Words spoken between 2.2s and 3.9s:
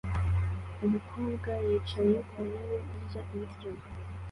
ku ntebe arya ibiryo